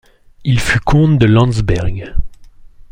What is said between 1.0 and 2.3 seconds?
de Landsberg.